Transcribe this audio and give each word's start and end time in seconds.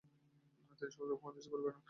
তিনি 0.79 0.91
সমগ্র 0.93 1.15
উপমহাদেশে 1.15 1.49
ঘুরে 1.51 1.63
বেড়ান। 1.65 1.79